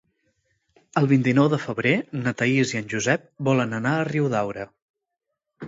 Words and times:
El 1.01 1.09
vint-i-nou 1.11 1.49
de 1.55 1.59
febrer 1.65 1.91
na 2.23 2.35
Thaís 2.41 2.73
i 2.77 2.81
en 2.81 2.89
Josep 2.95 3.29
volen 3.51 3.79
anar 3.83 3.95
a 4.01 4.11
Riudaura. 4.11 4.69